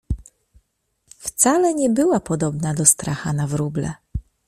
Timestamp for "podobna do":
2.19-2.85